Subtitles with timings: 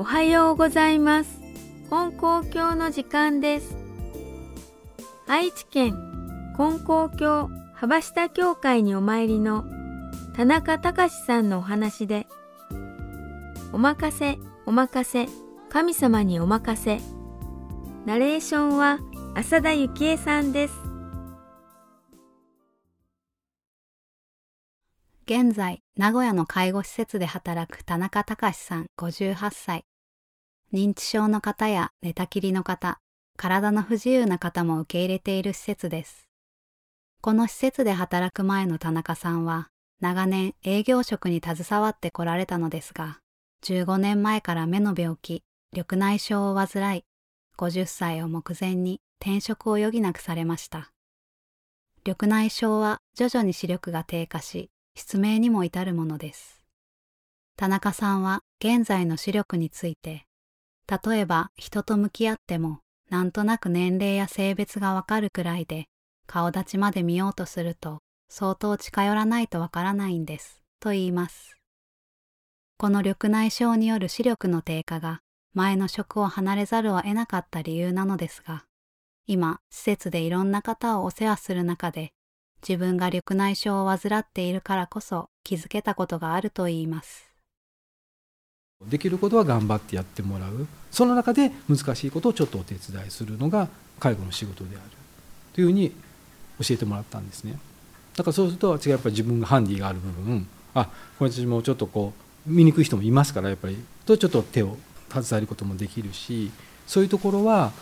[0.00, 1.40] おはようございます。
[1.90, 3.76] 金光教の時間です。
[5.26, 5.92] 愛知県
[6.56, 9.66] 金光教幅下教会にお参りの
[10.34, 12.26] 田中隆さんのお話で、
[13.74, 15.28] お任せ、お任せ、
[15.68, 16.98] 神様にお任せ。
[18.06, 19.00] ナレーションは
[19.34, 20.74] 浅田幸恵さんです。
[25.26, 29.84] 現在、名古屋の介護施設で働く田中隆さん58歳。
[30.72, 33.00] 認知症の方や寝たきりの方、
[33.36, 36.28] 体の不自由な方も受け入れている施設です。
[37.20, 39.68] この施設で働く前の田中さんは、
[40.00, 43.18] 長年営業職に携わってこられたのですが、
[43.64, 47.04] 15年前から目の病気、緑内障を患い、
[47.58, 50.92] 50歳を目前に転職を余儀なくされました。
[52.06, 56.64] 緑内障は徐々に視力が低下し、失明にも至るものです。
[57.56, 60.26] 田中さんは現在の視力について、
[60.90, 65.86] 例えば人と向き合っても、なんとなく年齢や性別がわかるくらいで、
[66.26, 71.56] 顔立ちまで見ようとすると、相当近寄らないとわからないんです、と言います。
[72.76, 75.20] この緑内障による視力の低下が、
[75.54, 78.64] 前の職を離れざるを得なかった理由なのですが、
[79.26, 82.12] 今、施設でいろんな方をお世話する中で、
[82.66, 87.29] 自分が緑内障を患っているからこそ気づけたことがあると言います。
[88.88, 90.66] できることは頑張ってやってもらう。
[90.90, 94.82] その中で難しいことをちょっとお手伝いするのが介護の仕事である。
[95.52, 95.90] というふうに
[96.60, 97.58] 教えてもらったんですね。
[98.16, 100.86] だからそうすると違うやっぱり自分がハンディがある部分あ
[101.18, 102.12] これ私もちょっとこ
[102.46, 104.76] う見にくい人もいますからやっぱりとちょっと手を
[105.08, 106.50] 携えることもできるし
[106.86, 107.72] そういうところは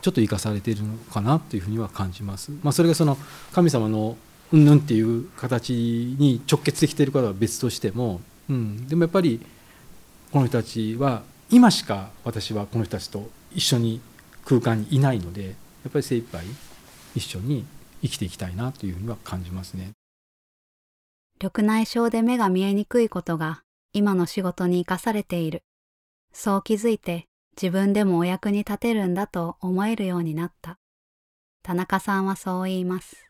[0.00, 2.50] ちょっと生かされているのかなというふうには感じます。
[2.62, 3.16] まあ、それがその
[3.52, 4.16] 神様の
[4.52, 5.72] うんぬんっていう形
[6.18, 9.40] に直結できていることは別としても、うん、でもやっぱり
[10.32, 14.00] この人たちは今しか私はこの人たちと一緒に
[14.46, 15.50] 空間にいないのでや
[15.90, 16.46] っぱり精一杯
[17.14, 17.66] 一緒に
[18.00, 19.92] 生きていきたいなというふうには感じますね。
[21.38, 23.62] 緑内障で目が見えにくいことが
[23.92, 25.62] 今の仕事に生かされている。
[26.32, 27.26] そう気づいて
[27.60, 30.78] 自分でもお役に立てるんだと思えるようになった。
[31.62, 33.26] 田中さんはそう言います。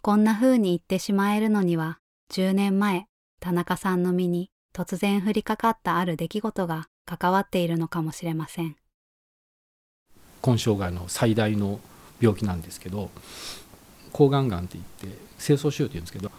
[0.00, 1.98] こんな風に言ってしまえるのには
[2.32, 3.06] 10年前
[3.40, 8.76] 田中さんの身に突然降りかかったある出来事が関わっているのかもしれません。
[10.46, 11.80] 根障害の最大の
[12.20, 13.10] 病気なんですけど
[14.12, 15.08] 抗がんがんっていって
[15.40, 16.30] 清掃腫瘍っていうんですけど、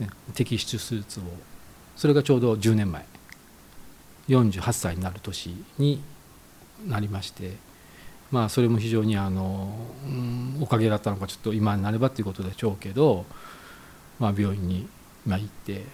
[0.00, 1.22] ね、摘出手術を
[1.94, 3.06] それがちょうど10年前
[4.28, 6.02] 48歳になる年に
[6.84, 7.52] なりまして
[8.32, 9.72] まあそれも非常にあの、
[10.04, 13.26] うん、おかげだったのかちょっと今になればっていうことでしょうけど、
[14.18, 14.88] まあ、病院に、
[15.24, 15.84] 行って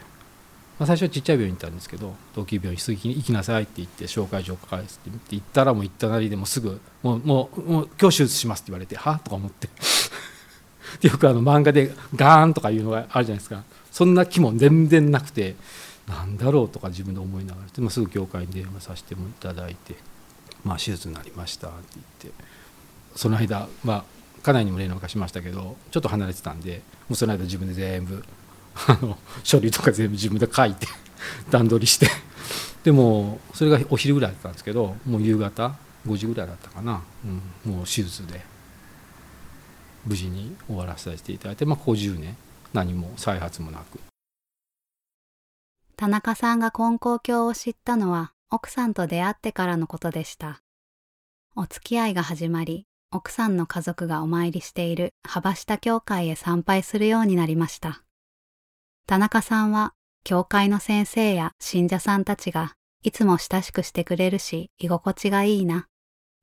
[0.79, 9.69] まあ、最初はちっちゃい病院行ったんですけど同級病院に行きなさいって言って紹介状書かれてって行ったらもう行ったなりでもすぐもうもうもう今日手術しますって言われてはとか思って。
[11.07, 13.63] よくあの漫画でガーンとかいうのがあるじゃないですか。
[13.93, 15.55] そんな気も全然なくて
[16.07, 19.97] なんだろうとか自分で思いながらで、まあ、すぐ教会に電話させてもいただいて、
[20.65, 21.77] まあ、手術になりましたって
[22.23, 22.59] 言って。
[23.19, 24.05] その間、まあ、
[24.43, 28.25] 家内にも連絡しましたけどちょっと離れてたんでもうその間自分で全部
[28.87, 30.87] あの書類とか全部自分で書いて
[31.51, 32.09] 段取りして。
[32.85, 35.75] でもそれがお昼ぐらいだったんですけどもう夕方
[36.07, 37.03] 5時ぐらいだったかな、
[37.67, 38.59] うん、もう手術で。
[40.09, 42.37] 無事に終わらせていただいて、まあ、ここ10年
[42.73, 44.01] 何も再発もなく。
[45.97, 50.63] 田中さんが金光教を知ったのは奥さんと出会ってからのことでした。
[51.57, 58.03] お付き合いが始まり奥さんの家族がお参りしている幅下教会へ参拝するようになりました。
[59.09, 65.87] 田中さんは教会の先生や信者さんたちがいつも親しくしてくれるし居心地がいいな。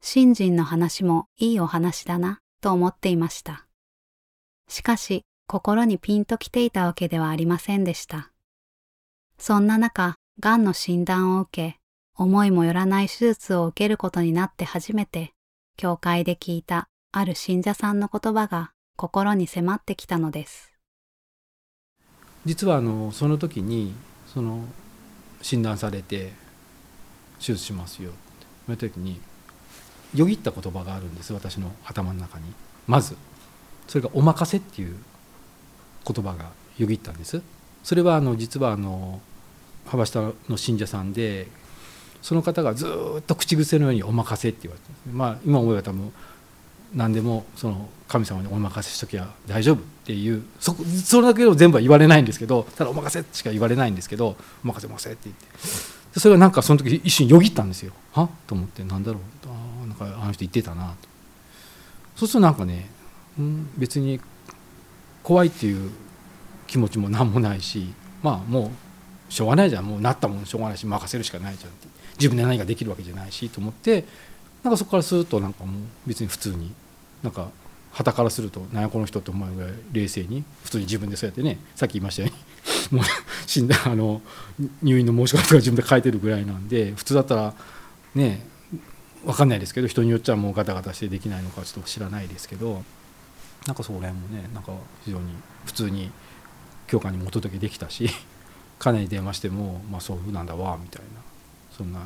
[0.02, 3.68] 信心の話もいいお話だなと思っていました。
[4.68, 8.32] しかし心にピンときていたわけではありませんでした。
[9.38, 11.78] そんな中、癌の診断を受け、
[12.16, 15.34] 思いもよらない手術を受けることになって初めて、
[15.78, 20.75] 教会で聞いたある信者さんの言葉が心に迫ってきたのです。
[22.46, 23.94] 実はあのその時に
[24.28, 24.64] その
[25.42, 26.34] 診断されて
[27.40, 28.12] 手術しますよ。
[28.12, 28.20] って
[28.68, 29.20] 言われた時に
[30.14, 31.34] よぎった言葉があるんです。
[31.34, 32.46] 私の頭の中に。
[32.88, 33.16] まず
[33.88, 34.96] それが「お任せ」っていう
[36.08, 37.42] 言葉がよぎったんです。
[37.84, 39.22] それはあの実はあの
[39.86, 41.48] 幅下の信者さんで
[42.22, 42.88] その方がず
[43.20, 46.12] っと口癖のように「お任せ」って言われてまあ今思えば多分
[46.96, 56.20] 何でもその神様にお任せしときゃ大丈夫っていうそそれだけを全部は言われないんですけどただお任せしか言われないんですけどお任せお任せって言って。
[56.20, 57.92] それはなんかその時一瞬よぎったんですよ。
[58.14, 58.30] は？
[58.48, 58.86] と思って。
[58.86, 59.22] なんだろう。
[59.48, 60.96] あなんかあの人言ってたな。
[61.02, 61.10] と
[62.16, 62.90] そうするとなんかね、
[63.38, 64.22] うん、別に
[65.24, 65.92] 怖いっていう
[66.68, 67.94] 気持ちも何もないし
[68.24, 68.72] まあも
[69.30, 69.86] うしょうがないじゃん。
[69.86, 71.88] もうなったもんしょうがないし任せるしかないじゃんって。
[72.18, 74.06] 自分で何ができるわけじゃないしと思って
[74.64, 76.72] なんかそこからするとなんかもう別に普通に
[77.26, 77.50] なんか
[77.92, 82.30] 旗からすると何やこの人って思うぐらい冷静に普通に自分でそうやってねさっき言いましたよ
[82.92, 83.06] うに もう
[83.48, 84.22] 死んだあの
[84.84, 87.54] 入院の申し込みとか自分で書いてるぐらいなんで普通だったら
[88.14, 88.46] ね
[89.26, 92.84] 分かんないですけど人によっちゃもうガタガタしてできないのかちょっと知らないですけど
[93.66, 94.74] なんかそこら辺もねなんか
[95.04, 95.34] 非常に
[95.66, 96.12] 普通に
[96.86, 98.10] 教官にもお届けできたし
[98.78, 101.22] 彼に電話しても、まあ、そうなんだわみたいな
[101.76, 102.02] そんな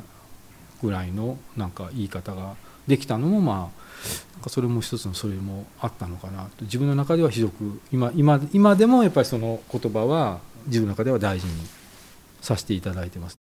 [0.82, 2.56] ぐらいのなんか言い方が
[2.88, 3.58] できたのもまあ
[4.34, 11.54] なんかそれも一つのそれもあったのかなと自分の中ではひどく今今今でもやっぱりその言葉は自分の中では大事に
[12.42, 13.38] させていただいてます。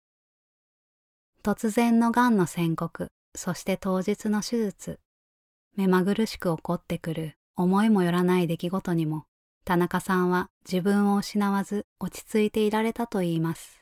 [1.42, 4.98] 突然のがんの宣告そして当日の手術
[5.76, 9.26] 目まぐるしく起こってくる思いもよらない出来事にも
[9.64, 13.80] 田中さんは自分を失わず落ち着いていられたといいます。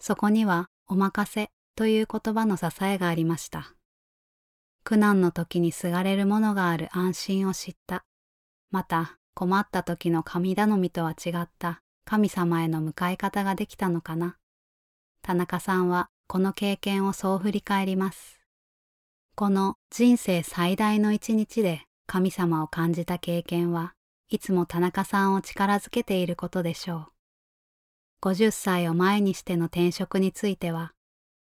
[0.00, 3.72] そこにはお任せという言葉の支えがありました。
[4.84, 8.04] 苦難の時にすがれるものがある安心を知った。
[8.70, 14.36] また困った時の神頼みとは違った神様への迎え方ができたのかな。
[15.22, 18.42] 田中さんはこの経験をそう振り返ります。
[19.34, 23.94] この人生最大の一日で神様を感じた経験は
[24.28, 27.08] いつも田中さんを力づけていることでしょ
[28.20, 28.26] う。
[28.28, 30.92] 50歳を前にしての転職については、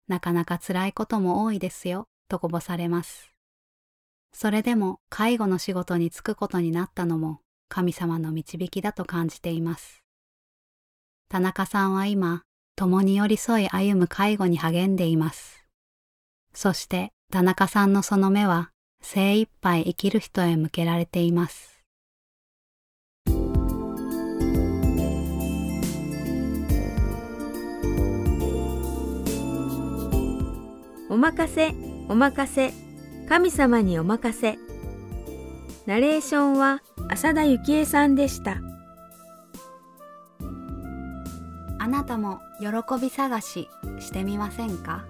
[0.09, 3.33] なかなか辛いことも多いですよ、とこぼされます。
[4.33, 10.03] それでも介護の仕事に就くことになったのも神様の導きだと感じています。
[11.29, 12.43] 田中さんは今、
[12.77, 15.65] 共に寄り添い歩む介護に励んでいます。
[16.53, 18.71] そして田中さんのその目は
[19.03, 21.74] 精一杯生きる人へ向けられています。
[31.14, 31.72] おまかせ、
[32.08, 32.72] おまかせ、
[33.28, 34.58] 神様におまかせ。
[35.87, 38.56] ナレーションは浅田幸恵さんでした。
[41.78, 42.66] あなたも喜
[43.00, 43.69] び探し
[44.00, 45.05] してみませんか？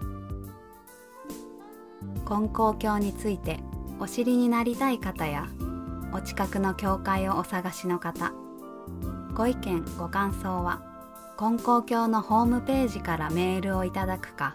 [2.26, 3.60] 金光教について
[3.98, 5.48] お知りになりたい方や
[6.12, 8.34] お近くの教会をお探しの方
[9.32, 10.82] ご意見ご感想は
[11.38, 14.54] 金光教のホームページからメールをいただくか